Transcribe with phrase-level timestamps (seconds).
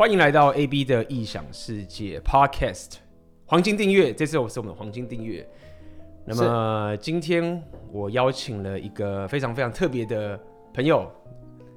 [0.00, 2.94] 欢迎来到 AB 的异想世界 Podcast，
[3.44, 5.46] 黄金订阅，这次我是我们的黄金订阅。
[6.24, 10.40] 那么今天我邀请了一个非常非常特别的
[10.72, 11.06] 朋友，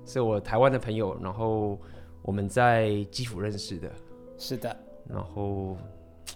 [0.06, 1.78] 是我台湾的朋友，然后
[2.22, 3.92] 我们在基辅认识的。
[4.38, 4.74] 是的，
[5.10, 5.76] 然后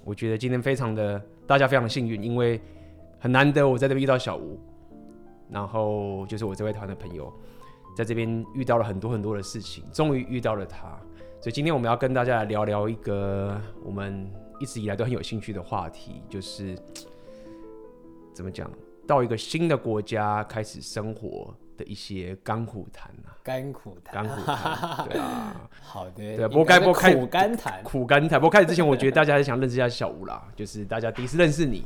[0.03, 2.59] 我觉得今天非常的大家非常幸运，因为
[3.17, 4.59] 很难得我在这边遇到小吴，
[5.49, 7.31] 然后就是我这位台湾的朋友，
[7.95, 10.99] 在这边遇到了很多很多的事情，终于遇到了他。
[11.39, 16.77] 所以今天我们要跟大家来聊聊一个我们一直以来都很有兴趣的话题，就是
[18.33, 18.69] 怎么讲，
[19.05, 28.39] 到一个新的国家开始生活的一些甘苦谈啊，甘苦谈，甘苦谈，对啊， 好的，对啊，不过该不开苦甘谈，苦甘谈。
[28.39, 31.85] 不过开始之前，我觉得大家还是想认识一下小吴啦，就是大家第一次认识你，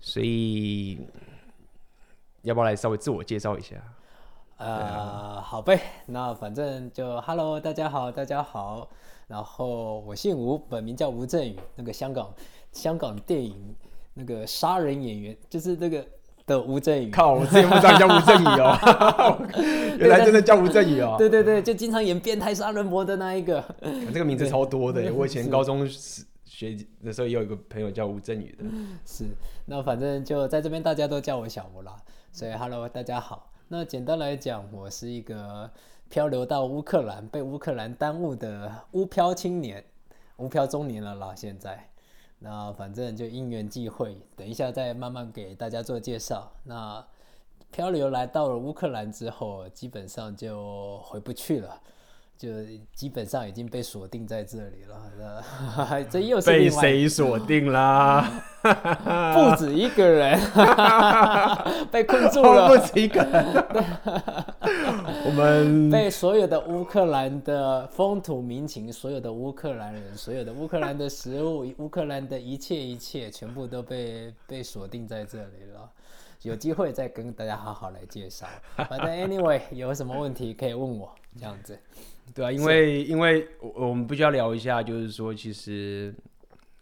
[0.00, 0.98] 所以
[2.42, 3.76] 要不要来稍微自我介绍一下？
[4.60, 8.86] 呃，好呗，那反正就 Hello，大家好，大家好。
[9.26, 12.30] 然后我姓吴，本名叫吴镇宇，那个香港
[12.70, 13.74] 香港电影
[14.12, 16.06] 那个杀人演员，就是那个
[16.44, 17.10] 的吴镇宇。
[17.10, 19.48] 靠，我之前不知道你叫吴镇宇哦，
[19.98, 21.14] 原来真的叫吴镇宇哦。
[21.16, 23.64] 对对对，就经常演变态杀人魔的那一个。
[24.12, 25.88] 这个名字超多的，我以前高中
[26.44, 28.64] 学的时候也有一个朋友叫吴镇宇的。
[29.06, 29.24] 是，
[29.64, 31.96] 那反正就在这边，大家都叫我小吴啦。
[32.30, 33.46] 所以 Hello，大家好。
[33.72, 35.70] 那简单来讲，我是一个
[36.08, 39.84] 漂流到乌克兰、被乌克兰耽误的乌漂青年，
[40.38, 41.32] 乌漂中年了啦。
[41.36, 41.88] 现在，
[42.40, 46.50] 那反正就因缘际会，等一下再慢慢给大家做介绍。
[46.64, 47.06] 那
[47.70, 51.80] 漂流来到了乌克兰之后，基本上就回不去了。
[52.40, 52.48] 就
[52.94, 55.44] 基本上已经被锁定在这里了，
[56.08, 58.26] 这又是被谁锁定啦？
[58.64, 60.40] 不止一个人
[61.92, 63.44] 被困住了，不止一个人。
[65.26, 75.90] 我们被所有的乌克兰的风土民情、所有的乌克兰人、所有的乌克兰的食物、乌克兰的一切一切，全部都被被锁定在这里了。
[76.40, 78.46] 有机会再跟大家好好来介绍。
[78.76, 81.78] 反正 anyway，有什么问题可以问我，这样子。
[82.34, 86.14] 对啊，因为因为我我们必须要聊一下，就是说，其实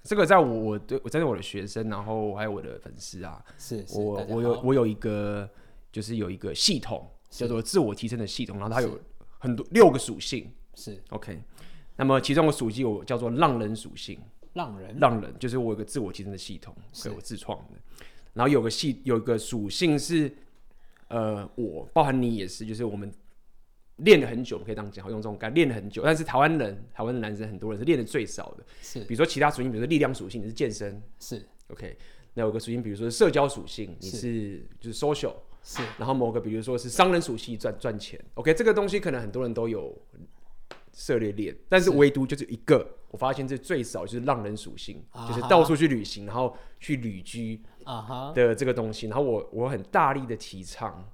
[0.03, 5.48] 这个在我我对我针对我的学生，然后还有我的粉丝啊，是，是我我有我有一个
[5.91, 8.98] 就是有一个系统叫做自我提升的系统，然后它有
[9.38, 11.41] 很多六个属性，是 OK。
[11.97, 14.19] 那么其中的属性我叫做浪人属性，
[14.53, 17.75] 浪人浪人就是我有个自我提升的系统，是我自创的。
[18.34, 20.30] 然后有个系有一个属性是
[21.09, 23.10] 呃我包含你也是，就是我们。
[23.98, 26.03] 练了很久我，可以这样讲，好用这种概念，练了很久。
[26.04, 28.64] 但是台湾人，台湾的男生很多人是练的最少的。
[28.81, 31.03] 是，比如说其他属性，比如说力量属性，你是健身。
[31.19, 31.97] 是，OK。
[32.34, 35.34] 那有个属性，比如说社交属性，你是，是就是 social。
[35.62, 35.82] 是。
[35.98, 38.19] 然后某个，比如说是商人属性，赚赚钱。
[38.34, 39.97] OK，这个东西可能很多人都有
[40.92, 49.09] 涉猎练，但是唯独就是一个，我发现这最少就是浪人属性，就是到处去旅行，然后去旅居啊哈的这个东西。
[49.09, 51.04] 然后我我很大力的提倡。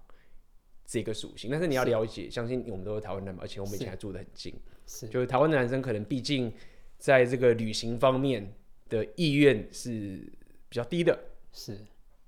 [0.86, 4.54] 这个属性，但是你要了解，相信我们都是台湾人嘛，而且我们以前还住得很近，
[4.86, 6.52] 是，就是台湾的男生可能毕竟
[6.98, 8.52] 在这个旅行方面
[8.90, 10.30] 的意愿是
[10.68, 11.18] 比较低的，
[11.52, 11.78] 是，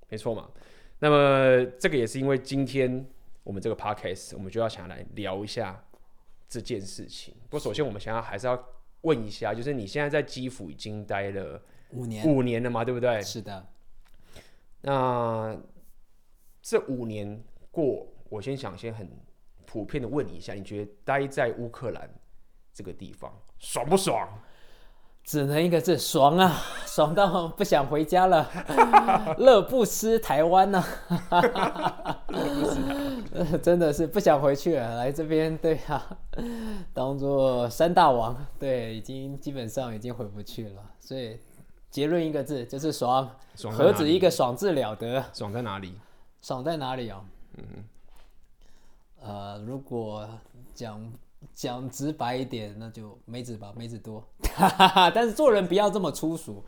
[0.09, 0.51] 没错嘛。
[1.01, 3.07] 那么这个也是因为今天
[3.45, 5.85] 我们这个 podcast，我们就要想来聊一下
[6.49, 7.35] 这件事情。
[7.51, 8.69] 不过首先我们想要还是要
[9.03, 13.21] 问一下，就是你现在在基辅已经待了五年，五年了嘛，对不对？
[13.21, 13.69] 是的。
[14.81, 15.61] 那
[16.63, 18.15] 这五年过。
[18.29, 19.09] 我先想先很
[19.65, 22.09] 普遍的问你一下，你觉得待在乌克兰
[22.73, 24.29] 这个地方爽不爽？
[25.25, 26.55] 只能一个字，爽啊！
[26.87, 28.49] 爽到不想回家了，
[29.39, 30.85] 乐不思台湾呢、
[31.31, 32.23] 啊。
[33.61, 36.17] 真的是不想回去了，来这边对啊，
[36.95, 40.83] 当做三大王，对，已经基本上已经回不去了。
[41.01, 41.41] 所以
[41.91, 45.25] 结论一个字就是爽，爽何止一个爽字了得？
[45.33, 45.99] 爽在哪里？
[46.41, 47.25] 爽在哪里啊？
[47.57, 47.65] 嗯。
[49.21, 50.29] 呃，如果
[50.75, 51.13] 讲
[51.55, 54.23] 讲直白一点，那就妹子吧，妹子多。
[55.15, 56.65] 但是做人不要这么粗俗。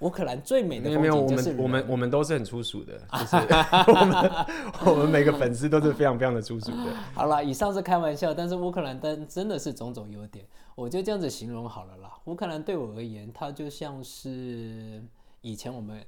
[0.00, 3.36] 乌克兰最美的风景就是我们，我们我们都是很粗俗的，就是
[3.86, 4.46] 我们
[4.84, 6.92] 我们每个粉丝都是非常非常的粗俗的。
[7.14, 10.44] 好了，以上是开玩笑，但是乌克兰但真的是种种优点，
[10.74, 12.12] 我就这样子形容好了啦。
[12.24, 15.00] 乌克兰对我而言，它就像是
[15.40, 16.04] 以前我们，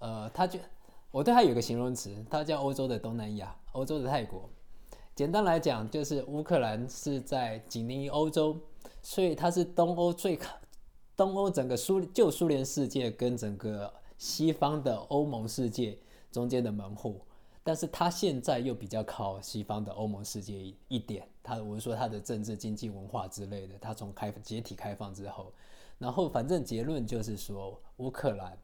[0.00, 0.58] 呃，它就
[1.10, 4.50] 我对它有个形容词，它叫欧洲的东南亚，欧洲的泰国。
[5.20, 8.58] 简单来讲，就是乌克兰是在紧邻于欧洲，
[9.02, 10.56] 所以它是东欧最靠
[11.14, 15.98] 东欧整个苏旧苏联世界跟整个西方的欧盟世界
[16.32, 17.20] 中间的门户。
[17.62, 25.52] 但是它现在又比较靠西方的欧盟世界一,点，他我是说他的政治、经济、文化之类的，他从开解体开放之后，
[25.98, 28.56] 然后反正结论就是说，乌克兰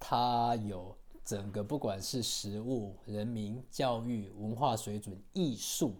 [0.00, 0.96] 它有
[1.28, 5.92] 整个不管是食物、人民、教育、文化水准、艺术，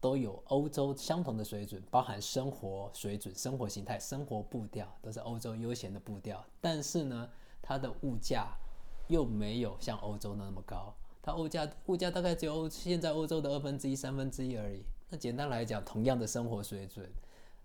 [0.00, 7.28] 都有欧洲相同的水准，包含生活水准、生活形态、生活步调都是欧洲悠闲的步调，但是呢，
[7.60, 8.56] 它的物价
[9.08, 10.94] 又没有像欧洲那么高。
[11.20, 14.82] 它物价物价大概只有现在欧洲的二分之一、三分之一而已。
[15.10, 17.06] 那简单来讲，同样的生活水准，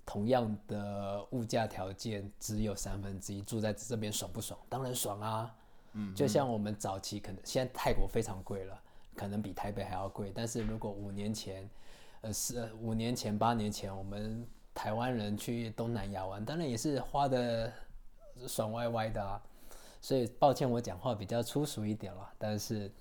[0.06, 3.42] 同样的物价条件，只有三分之一。
[3.44, 4.60] 住在这边爽不爽？
[4.68, 5.56] 当然爽啊！
[5.94, 8.82] 嗯，就像我们早期可能现在泰国非常贵了，
[9.16, 10.32] 可能比台北还要贵。
[10.34, 11.70] 但是如果五年前，
[12.22, 17.72] 呃，是五年前、八年前，我们台湾人去东南亚玩，当然也是花的
[18.48, 19.42] 爽歪歪的啊。
[20.02, 22.92] 所以抱歉，我讲话比较粗俗一点了，但是。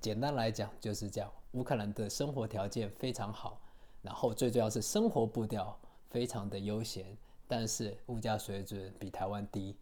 [0.00, 3.60] 简单来讲就是这样，乌克兰的生活条件非常好，
[4.00, 5.76] 然后最重要是生活步调
[6.08, 7.04] 非常的悠闲，
[7.48, 9.76] 但是物价水准比台湾低，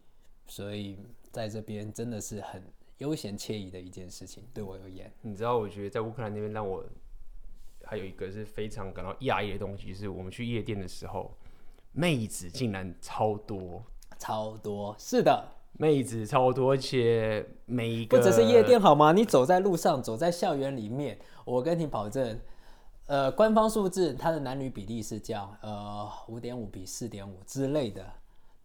[0.47, 0.97] 所以
[1.37, 2.63] 在这边真的是很
[2.97, 5.11] 悠闲惬意的一件事情，对我而言。
[5.21, 6.83] 你知道，我觉得在乌克兰那边让我
[7.85, 11.31] 还有一个是非常感到讶异的东西，是我们去夜店的时候，
[11.91, 13.83] 妹子竟然超多，
[14.17, 15.49] 超多，是的。
[15.79, 19.11] 妹子超多，而且每一个不只是夜店好吗？
[19.11, 22.39] 你走在路上，走在校园里面，我跟你保证，
[23.05, 28.11] 呃，官方数字它的男女比例是这样，呃，五点五比四点五之类的，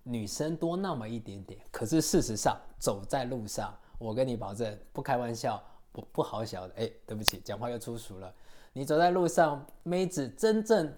[0.03, 1.61] 女生多那么一点点。
[1.71, 5.63] 可是事实上，走在路上，我跟你保证，不开玩笑，
[5.93, 6.75] 不不好小的。
[6.77, 8.33] 哎，对不起，讲话又粗俗了。
[8.73, 10.93] 你走在路上，妹子真正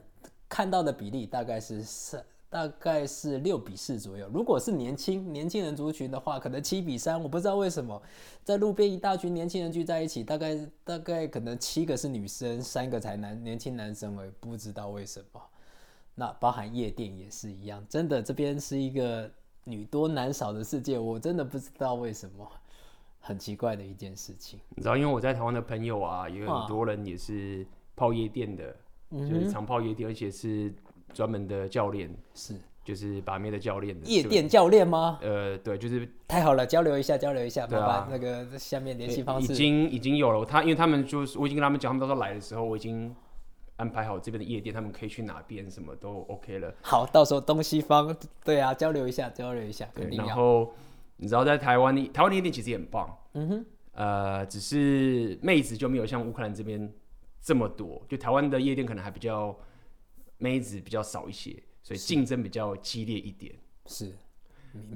[0.49, 2.25] 看到的比例大概是三。
[2.51, 4.31] 大概是六比四左右。
[4.33, 7.21] 如果是年轻年轻人族群的话，可能七比三。
[7.21, 8.01] 我不知道为什么，
[8.45, 14.15] 在路边一大群年轻人聚在一起，大概大概可能七个是女生，三个才男年轻男生。
[14.15, 15.43] 我也不知道为什么。
[16.15, 19.31] 那包含夜店也是一样，真的这边是一个
[19.65, 20.99] 女多男少的世界。
[20.99, 22.47] 我真的不知道为什么，
[23.21, 24.59] 很奇怪的一件事情。
[24.71, 27.67] 你知道，因为我在台湾的朋友啊，有很多人也是
[27.97, 28.77] 泡夜店的，
[29.11, 30.73] 就是常泡夜店，而且是。
[31.13, 35.21] 专门的教练是，就是把妹的教练，夜店教练吗？
[35.23, 39.53] 呃，对，就是太好了，交流一下，交流一下，麻烦那个下面联系方式。
[39.53, 43.15] 已经已经有了，他因为他们就是我已经跟他们讲，他们到时候来的时候，我已经
[43.77, 46.75] 安排好这边的夜店，他们可以去哪边，什么都 OK 了。
[46.83, 50.27] 好，到时候东西方，对啊，交流一下，交流一下，肯定要。
[50.27, 50.75] 然后
[51.17, 56.93] 你知道，在台湾，台湾的夜店其实也很棒，嗯哼，呃，只是妹子就没有像乌克兰这边
[57.41, 59.57] 这么多，就台湾的夜店可能还比较。
[60.37, 63.55] 妹子比较少一些，所以竞争比较激烈一点。
[63.87, 64.13] 是，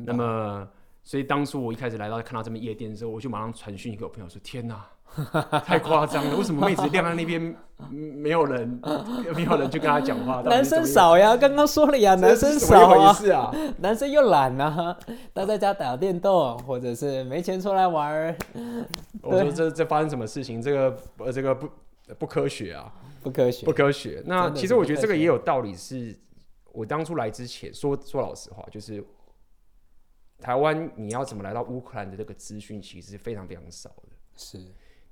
[0.04, 0.68] 那么，
[1.04, 4.86] 所以当初我一开始来到看到这边夜店的时候，我就马上传讯给我朋友说：“天哪，
[5.64, 6.36] 太夸张了！
[6.36, 7.56] 为什么妹子晾在那边
[7.90, 8.80] 没有人，
[9.34, 10.40] 没有人去跟他讲话？
[10.42, 14.96] 男生少呀，刚刚说了呀，男生少啊，啊男生又懒啊，
[15.32, 18.36] 待在家打电动，或者是没钱出来玩。
[19.22, 20.62] 我说这这发生什么事情？
[20.62, 21.68] 这个呃，这个不
[22.18, 24.22] 不科学啊。”不科学，不科学。
[24.26, 25.74] 那其实我觉得这个也有道理。
[25.74, 26.16] 是
[26.72, 29.04] 我当初来之前说说老实话，就是
[30.40, 34.08] 台湾你要怎么来到乌克兰的这个资讯，其实是非常非常少的。
[34.36, 34.58] 是。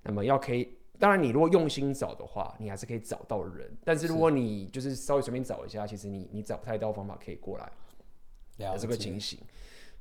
[0.06, 0.68] 那么要可以，
[0.98, 3.70] 当然你如果用心找的话，你还是可以找到人。
[3.84, 7.70] 但是如果你就是稍微随便找一下，其实你你找不太到方法可以过来。
[8.58, 9.38] 有这个情形，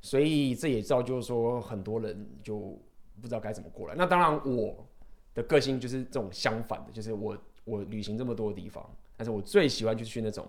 [0.00, 2.78] 所以这也造就说很多人就
[3.20, 3.94] 不知道该怎么过来。
[3.96, 4.86] 那当然我
[5.34, 7.36] 的个性就是这种相反的，就是我。
[7.66, 10.46] 我旅行这么多地方，但是我最喜欢就是去那种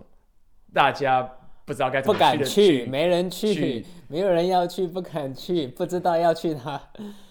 [0.72, 1.28] 大家
[1.68, 6.80] 不知道该怎么去，不敢去，没人去，去，没有人要去，不敢去，不知道要去哪，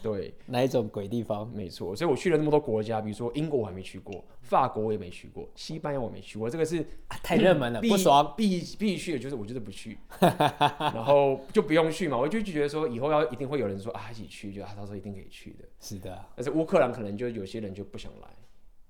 [0.03, 1.51] 对，哪一种鬼地方？
[1.51, 6.77] 没错，所以我去了那么多国家，比如说英国我还没去过，法国我也没去过，西班牙我没去过，这个是、
[7.07, 18.27] 啊、太热门了，不爽，必必须的就是我就是不去， 然后就不用去嘛，我就觉得说以后要一定会有人说啊一起去，就他到时候一定可以去的，是的，但是乌克兰可能就有些人就不想来。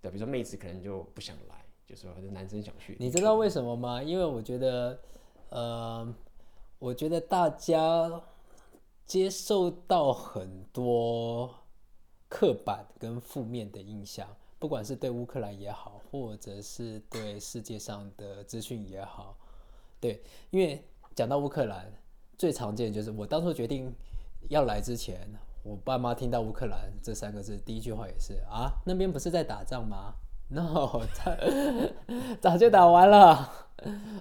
[0.01, 1.55] 对，比如说妹子可能就不想来，
[1.87, 2.95] 就说男生想去。
[2.99, 4.03] 你知道为什么吗？
[4.03, 4.99] 因为我觉得，
[5.49, 6.13] 呃，
[6.79, 8.21] 我觉得大家
[9.05, 11.53] 接受到很多
[12.27, 14.27] 刻板跟负面的印象，
[14.59, 19.37] 不管是对乌克兰也好，或者是对世界上的资讯也好。
[19.99, 20.83] 对，因为
[21.15, 21.91] 讲到乌克兰，
[22.37, 23.93] 最常见就是我当初决定
[24.49, 25.27] 要来之前。
[25.63, 30.13] 我爸妈听到乌克兰这三个字，第一句话也是啊，那边不是在打仗吗？
[30.49, 31.01] No，
[32.39, 33.51] 早就打完了，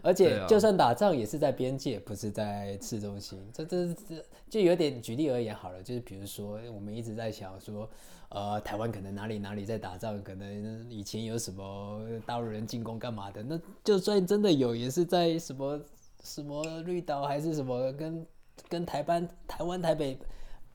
[0.03, 3.41] 而且就算打仗也是在边界，不是在市中心。
[3.53, 7.89] 这这这就有点举例而言好了，就是比如说我们一直在想说，
[8.31, 15.81] 呃，台湾可能哪里哪里在打仗，可能以前有什么大陆人进攻干嘛的，那就算真的有，也是在什么
[16.25, 18.27] 什么绿岛还是什么跟
[18.69, 20.19] 跟台湾台湾台北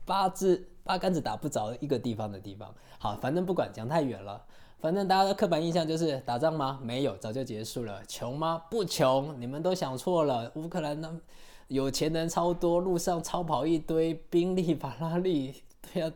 [0.06, 2.74] 八字八竿子打不着一个地方的地方。
[2.98, 4.42] 好，反正不管讲太远了。
[4.82, 6.80] 反正大家的刻板印象就是打仗吗？
[6.82, 8.04] 没有，早就结束了。
[8.08, 8.64] 穷吗？
[8.68, 10.50] 不穷，你们都想错了。
[10.56, 11.08] 乌克兰那
[11.68, 16.12] 有钱人超多，路上超跑一堆宾利、法拉利，对啊，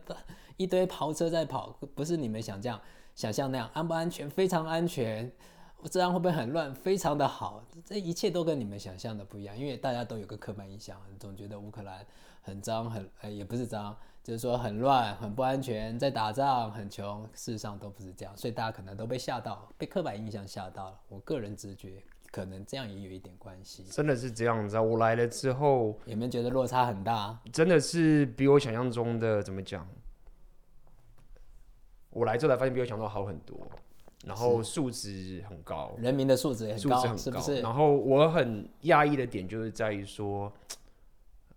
[0.57, 2.77] 一堆豪车在跑，不是你们想这样
[3.15, 3.69] 想象那样。
[3.71, 4.29] 安不安全？
[4.29, 5.31] 非常安全。
[5.89, 6.75] 治安会不会很乱？
[6.75, 7.63] 非常的好。
[7.85, 12.05] 这一切都跟你们想象的不一样，因为大家都有个刻板印象，总觉得乌克兰
[12.41, 13.95] 很脏，很呃也不是脏。
[14.27, 20.99] 就是说很乱、很不安全，在打仗很穷，事实上都不是这样，所以大家可能都被吓到，被刻板印象吓到了。
[21.07, 23.85] 我个人直觉，可能这样也有一点关系。
[23.89, 24.81] 真的是这样子啊！
[24.81, 27.39] 我来了之后，有没有觉得落差很大？
[27.53, 29.87] 真的是比我想象中的怎么讲？
[32.09, 33.57] 我来之后才发现比我想象中好很多，
[34.25, 37.61] 然后素质很高，人民的素质也很高，是不是？
[37.61, 40.51] 然后我很讶异的点就是在于说，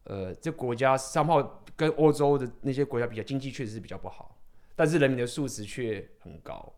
[0.04, 1.58] 呃，这国家三号。
[1.76, 4.36] 跟欧洲的那些国家比较，经济确实是比较不好，
[4.76, 6.70] 但是人民的素质却很高，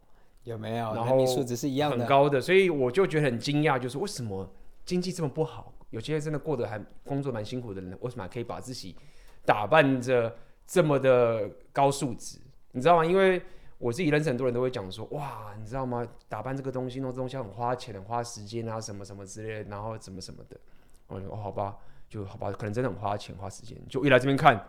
[0.45, 0.95] 有没有？
[0.95, 4.49] 然后人民素质是一样的，很高的，所以我就觉得很惊讶，就是为什么
[4.85, 8.95] 经济这么不好，有些真的过得还工作蛮辛苦的人，为什么还可以把自己
[9.45, 10.37] 打扮着
[10.69, 12.39] 这么的高素质？
[12.71, 13.05] 你知道吗？
[13.05, 13.43] 因为
[13.79, 16.07] 我自己认识很多人都会讲说，哇，你知道吗？
[16.29, 20.57] 打扮这个东西，弄这东西很花钱，很花时间啊，什么什么之类的，然后怎么什么的。
[21.09, 21.77] 我说哦，好吧，
[22.13, 24.63] 就好吧，可能真的很花钱花时间，就一来这边看。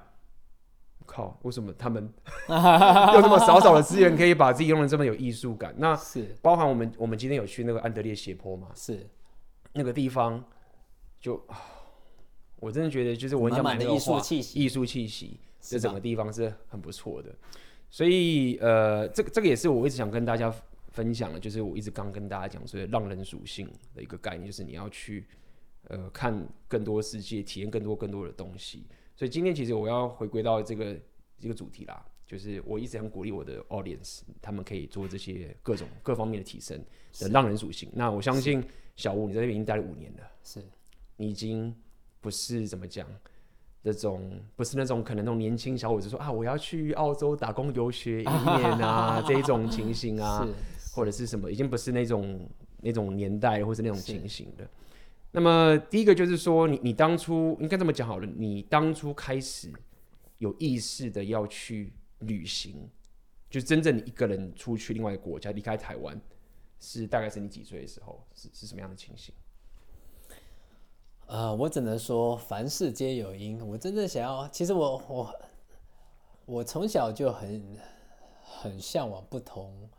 [1.06, 1.38] 靠！
[1.42, 2.02] 为什么他们
[2.48, 5.76] 用这么少少的资源，可以把自己用的这么有艺术感？
[5.78, 8.70] 那是包含我们，我们今天有去那个安德烈斜坡嘛？
[8.74, 9.06] 是
[9.74, 10.42] 那个地方
[11.20, 11.46] 就，就
[12.62, 17.36] 我真的觉得，就是我很想买那个，艺术气息，艺术气息，这整个地方是很不错的。
[17.90, 20.50] 所以呃，这个这个也是我一直想跟大家
[20.92, 25.28] 分享的，就是我一直刚跟大家讲，所以浪人属性的一个概念，就是你要去
[25.90, 28.88] 呃看更多世界，体验更多更多的东西。
[29.16, 30.98] 所以今天其实我要回归到这个
[31.40, 36.84] 一个主题啦，就是我一直很鼓励我的 audience，他们可以做这些各种各方面的提升
[37.20, 37.90] 的浪人属性。
[37.94, 38.64] 那我相信
[38.96, 40.60] 小吴你在这边已经待了五年了，是
[41.18, 41.74] 你已经
[42.22, 43.08] 不是怎么讲，
[43.84, 50.48] 这种不是那种可能那种年轻小伙子说啊我要去澳洲打工游学一年啊 这一种情形啊，
[50.96, 52.50] 或者是什么，已经不是那种
[52.82, 54.68] 那种年代或是那种情形的。
[55.36, 59.74] 那么第一个就是说你，你当初应该这么讲好了，你当初开始
[60.38, 62.88] 有意识的要去旅行，
[63.50, 66.22] 就真正你一个人出去另外一个国家，离开台湾，
[66.80, 68.24] 是大概是你几岁的时候？
[68.36, 69.34] 是是什么样的情形？
[71.26, 73.60] 呃，我只能说凡事皆有因。
[73.68, 75.36] 我真正想要，其实我我
[76.46, 77.76] 我从小就很
[78.44, 79.90] 很向往不同。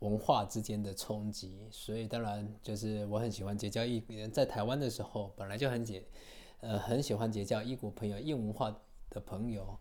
[0.00, 4.30] 文化之间的冲击，所以当然就是我很喜欢结交异人。
[4.30, 6.02] 在台湾的时候，本来就很结，
[6.60, 8.74] 呃，很喜欢结交异国朋友、异文化
[9.10, 9.78] 的朋友。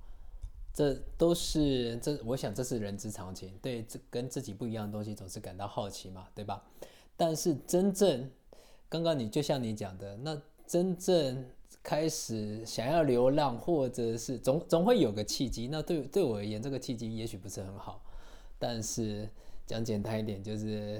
[0.73, 3.57] 这都是这，我想这是人之常情。
[3.61, 6.63] 对，这跟自己不一样的东西总是感到好奇嘛，对吧？
[7.15, 8.29] 但是真正，
[8.89, 11.45] 刚刚你就像你讲的，那真正
[11.81, 15.69] 开始想要流浪，或者是总总会有个契机。
[15.69, 18.03] 那对对我而言，这个契机也许不是很好，
[18.59, 19.29] 但是。
[19.69, 20.99] 讲简单一点，就是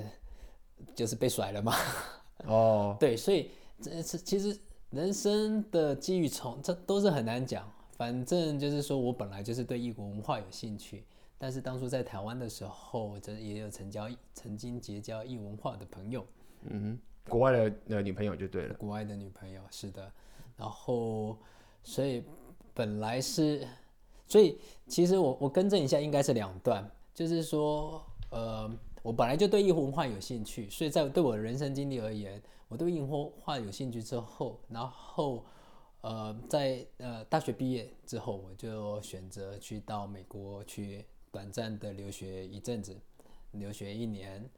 [0.94, 1.74] 就是被甩了嘛。
[2.46, 3.50] 哦，对，所以
[3.82, 4.56] 这是其实
[4.92, 7.68] 人生的机遇，从这都是很难讲。
[7.94, 11.04] 反正就是说我本来就是对异国文化有兴趣，
[11.40, 16.24] 但是当初在台湾的时候，这也有成交曾经结交异文化的朋友。
[16.62, 16.96] 嗯，
[17.28, 18.76] 国外的呃女朋友就对了。
[18.76, 20.12] 国外的女朋友是的，
[20.56, 21.36] 然后
[21.84, 22.24] 所以
[22.76, 23.68] 本来是，
[24.28, 28.00] 所以其实我我更正一下，应该是两段，就是说。
[28.30, 28.70] 呃，
[29.02, 35.44] 我本来就对异文化有兴趣，所以在对我的人生经历而言，我对异文化有兴趣之后，然后
[36.02, 42.96] 呃，在呃大学毕业之后，我就选择去到美国去短暂的留学一阵子，
[43.52, 44.50] 留学一年。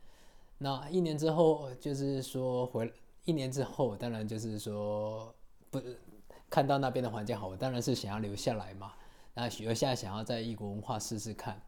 [0.58, 2.94] 那一年之后，就是说回
[3.25, 5.34] 一年之后，当然就是说
[5.70, 5.82] 不
[6.50, 8.94] 看到那边的环境好，我当然是想要留下来嘛。
[9.34, 11.60] 那留下想要在异国文化试试看。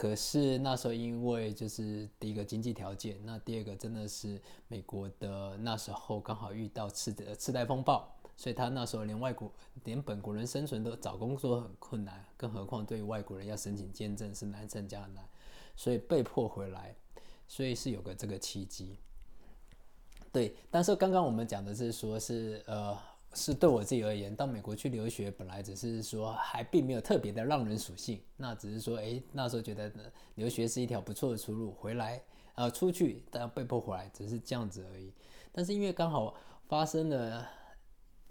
[0.00, 9.52] 可是那时候，因为就是第一个经济条件，那第二个真的是美国的那时候刚好遇到次的次贷风暴，所以他那时候连外国
[9.84, 15.22] 连本国人生存都找工作很困难，更何况对外国人要申请签证是难上加难，
[15.76, 16.96] 所以被迫回来。
[17.46, 18.96] 所以是有个这个契机。
[20.32, 22.96] 对，但是刚刚我们讲的是说是呃。
[23.32, 29.92] 是对我自己而言，到美国去留学，本来只是说还并没有特别的浪人属性，那只是说，哎，那时候觉得
[30.34, 32.20] 留学是一条不错的出路，回来，
[32.56, 35.12] 呃，出去，但被迫回来，只是这样子而已。
[35.52, 36.34] 但是因为刚好
[36.66, 37.46] 发生了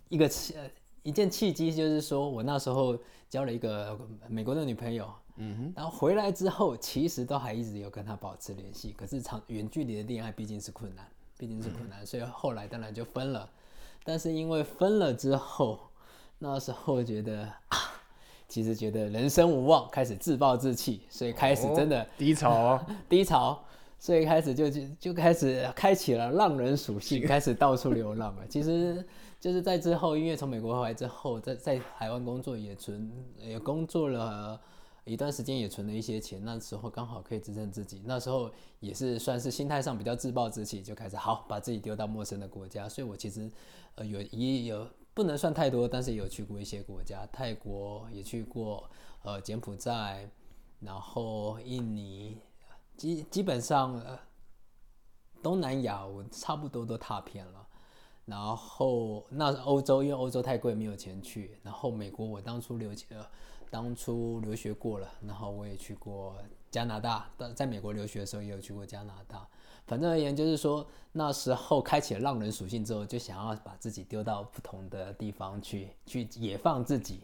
[0.09, 0.53] 一个契，
[1.01, 2.97] 一件契机，就是说我那时候
[3.29, 13.49] 交了一个美国的女朋友，嗯哼，然后回来之后，其实都还一直有跟她保持联系，可是长远距离的恋爱毕竟是困难，毕竟是困难，所以后来当然就分了。
[14.03, 15.79] 但是因为分了之后，
[16.39, 17.77] 那时候觉得啊，
[18.47, 23.63] 其实觉得人生无望，开始自暴自弃，所以开始真的、哦、低潮、哦， 低潮，
[23.99, 28.47] 所以开始就就就开始开启了浪人属性，开始到处流浪了。
[28.47, 29.05] 其实
[29.39, 34.59] 就是在之后，因为从美国回来之后，在在台湾工作也存也工作了。
[35.09, 38.03] 一段时间也存了一些钱，那时候刚好可以支撑自己。
[38.05, 42.87] 那时候也是算是心态上比较自暴自弃，就开始好把自己丢到陌生的国家。
[42.87, 43.51] 所以我其实
[43.95, 48.87] 呃有也有不能算太多，但是有去过一些国家，泰国也去过，
[49.23, 50.29] 呃柬埔寨，
[50.79, 52.37] 然后印尼，
[52.95, 53.99] 基基本上
[55.41, 57.67] 东南亚我差不多都踏遍了。
[58.25, 63.05] 然后那欧洲因为欧洲太贵没有钱去，然后美国我当初留学。
[63.69, 66.35] 当初留学过了，然后我也去过
[66.71, 69.47] 加拿大，在美国留学的时候也有去过加拿大。
[69.85, 77.21] 反正而言就是说，那时候开启了浪人属性之后，就想要把自己丢到不同的地方去，去野放自己，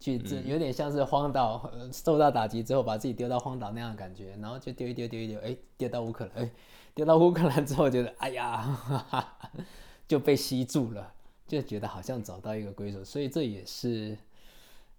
[0.00, 6.50] 去这有点像是荒岛受到打击之后，把自己丢到荒岛那样的感觉，然后就丢一丢，丢一丢，哎，丢到乌克兰，哎，
[6.94, 9.38] 丢到乌克兰之后，觉得哎呀哈哈，
[10.08, 11.12] 就被吸住了，
[11.46, 14.16] 就觉得好像找到一个归属，所以这也是。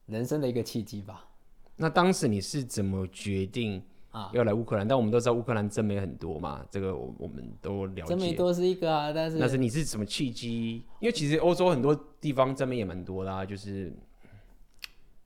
[0.09, 1.25] 人生的一个契机吧。
[1.75, 4.85] 那当时你是怎么决定啊要来乌克兰？
[4.85, 8.09] 但我们都知道乌克兰真美很多嘛，这个我我们都了解。
[8.09, 10.83] 真美多是一个啊，但是但是你是什么契机？
[10.99, 13.93] 因为其实欧洲很多地方真美也蛮多啦，就是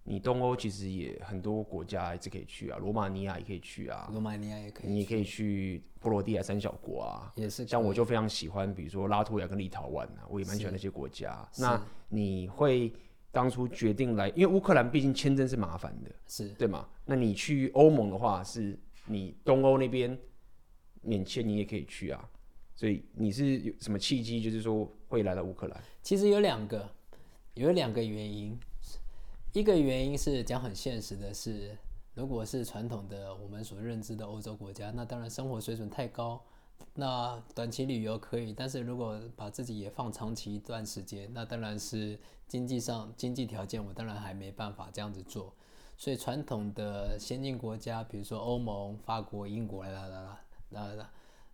[0.03, 7.65] 你东欧其实也很多国家一直可以去啊，罗马尼亚也可以去啊，罗马尼亚也可以，你也可以去波罗的海三小国啊，也是。
[7.65, 11.49] 像我就非常喜欢，比如说拉脱维亚跟立陶宛啊，我也蛮喜欢那些国家。
[11.57, 12.93] 那你会？
[13.33, 16.87] 当初决定来，因为乌克兰毕竟签证是麻烦的，是对吗？
[17.03, 20.15] 那你去欧盟的话，是你东欧那边
[21.01, 22.29] 免签，你也可以去啊。
[22.75, 25.83] 所以你是有什么契机，就是说会来到乌克兰？
[26.03, 26.87] 其实有两个，
[27.55, 28.55] 有两个原因。
[29.51, 31.75] 一个原因是讲很现实的是，
[32.13, 36.39] 如果是传统的我们所认知的欧洲国家，那当然生活水准太高。
[36.95, 45.53] 那短期旅游可以，但是如果把自己也放长期一段时间，那当然是经济上经济条件，我当然还没办法这样子做。
[45.97, 50.39] 所以传统的先进国家，比如说欧盟、法国、英国啦啦啦啦，
[50.97, 51.09] 那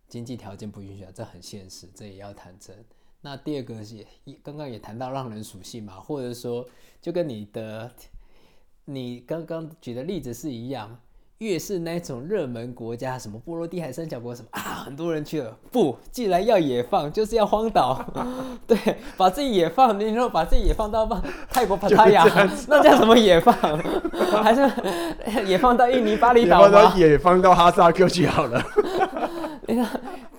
[0.08, 2.74] 经济条件不允许啊，这很现实，这也要坦诚。
[3.22, 4.06] 那第二个是，
[4.42, 6.68] 刚刚也谈到浪人属性嘛，或者说
[7.00, 7.90] 就跟你的
[8.84, 11.00] 你刚刚举的例子是一样。
[11.40, 15.56] 越是那种热门国家，什么波罗的海三角国什么啊，很多人去了。
[15.72, 17.98] 不，既然要野放，就是要荒岛。
[18.68, 18.76] 对，
[19.16, 21.08] 把自己野放，你说把自己野放到
[21.50, 22.26] 泰国帕塔亚，
[22.68, 23.54] 那叫什么野放？
[24.42, 24.70] 还是
[25.48, 26.92] 野放到印尼巴厘岛吗？
[26.94, 28.62] 野放到哈萨克去好了。
[29.66, 29.88] 你看，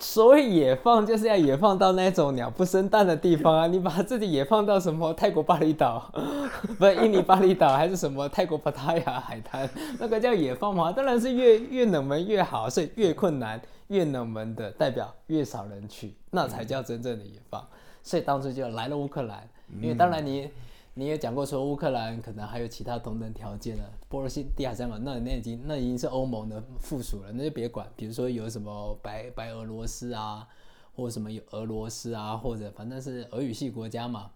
[0.01, 3.67] 所谓野放，就是要野放到那种鸟不生蛋的地方啊！
[3.71, 6.11] 你把自己野放到什么泰国巴厘岛，
[6.79, 10.91] 不是印尼巴厘岛，还是什么泰国帕塔亚海滩，那个叫野放吗？
[10.91, 17.63] 当然是越越冷门越好，所以越困难越冷门的代表越少人去，那才叫真正的野放。
[18.01, 19.47] 所以当时就来了乌克兰，
[19.81, 20.49] 因为当然你。
[20.93, 27.89] 你也讲过说乌克兰可能还有其他同等条件的，波罗的海三国那那已经那已经是欧盟的附属了，那就别管。
[27.95, 30.45] 比如说有什么白白俄罗斯啊，
[30.93, 34.31] 或什么有俄罗斯啊，或者反正是俄语系国家嘛。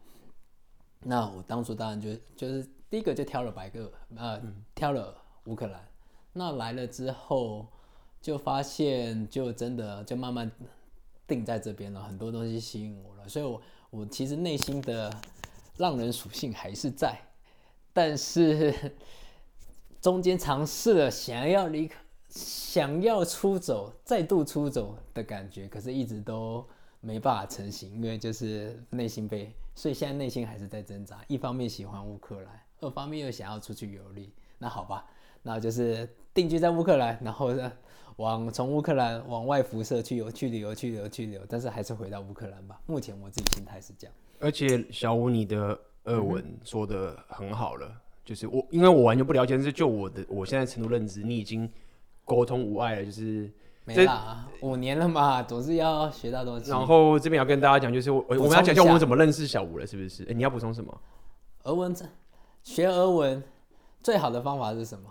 [1.02, 4.42] 那我当初当然就就是第一个就挑了白俄，呃，
[4.74, 5.14] 挑了
[5.48, 5.86] 乌克兰。
[6.32, 7.68] 那来了之后
[8.22, 10.50] 就发现就真的就慢慢
[11.28, 15.14] 定在这边了，很多东西吸引我了，所以我我其实内心的。
[15.78, 17.20] 浪人属性还是在，
[17.94, 18.74] 但是
[20.02, 26.66] 中间尝试了想要离开、想要出走、再度出走的感觉，可是一直都
[27.02, 31.24] 没办法成型，因为就是内心被，所以现在内心还是在挣扎。
[31.28, 34.32] 一方面喜欢乌克兰，二方面又想要出去游历。
[34.58, 35.06] 那好吧，
[35.44, 37.72] 那就是定居在乌克兰，然后呢，
[38.18, 42.80] 往从乌克兰往外辐射去游、去旅游、去旅游、去旅游，但是还是回到乌克兰吧。
[42.86, 44.16] 目前我自己心态是这样。
[44.40, 51.70] 而且小吴，你的俄文说的很好了，嗯、就是我，因为我完全不了解，但是就我的我现在程度认知，你已经
[52.24, 53.52] 沟通无碍了，就是
[53.86, 56.70] 没啦，五年了嘛，总是要学到东西。
[56.70, 60.24] 然后这边要跟大家讲，就是我我们要讲一下我们怎么认识小吴了，是不是？
[60.24, 61.02] 哎，你要补充什么？
[61.64, 61.96] 俄文
[62.64, 63.44] 学俄文
[64.02, 65.10] 最好的方法是什么？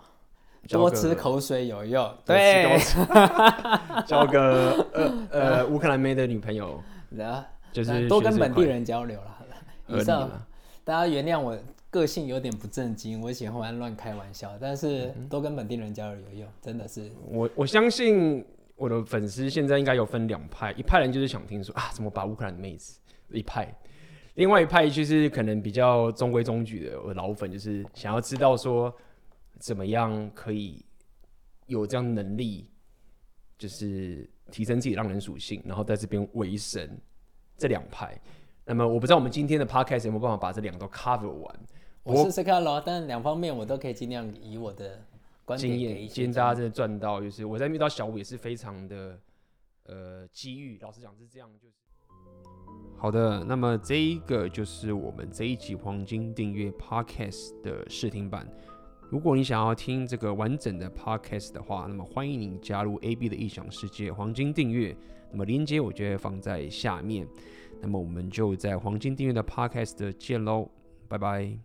[0.67, 2.11] 多吃口水有用。
[2.25, 2.79] 对，
[4.07, 6.81] 交 个呃呃乌克兰妹的女朋友，
[7.75, 9.45] 就是多跟本地人交流了。
[9.87, 10.29] 以上，
[10.83, 11.57] 大家原谅我
[11.89, 17.11] 个性有点不正经，我喜欢乱开玩笑，但是多跟本地人交流有用，真的是。
[17.27, 18.45] 我我相信。
[18.77, 22.99] 我的粉丝现在应该有分两派，一派人就是想听说啊，怎么把乌克兰的妹子
[23.31, 23.73] 一派，
[24.33, 28.93] 另外一派就是可能比较中规中矩的，我的老粉就是想要知道说
[29.59, 30.83] 怎么样可以
[31.67, 32.69] 有这样能力，
[33.57, 36.85] 就是提升自己的浪人属性，然后在这边维生。
[37.57, 38.19] 这两派，
[38.65, 41.59] 那么我不知道我们今天的 podcast 有没有办法把这两个都 cover 完。
[42.03, 45.01] 我试试看咯，但两方面我都可以尽量以我的。
[45.57, 49.15] 经验，今天大家真的赚到，就是我在遇到小吴也是非常的
[49.85, 50.79] 呃机遇。
[50.81, 51.75] 老实讲是这样，就是
[52.97, 53.43] 好的。
[53.43, 58.51] 那么这一个就是我们这一集黄金订阅 Podcast 的试听版。
[59.11, 64.97] 如果你想要听这个完整的 Podcast 的话，那么欢迎你加入 AB 的异想世界黄金订阅。
[65.31, 67.27] 那么链接我就会放在下面。
[67.81, 70.69] 那么我们就在黄金订阅的 Podcast 见喽，
[71.07, 71.64] 拜拜。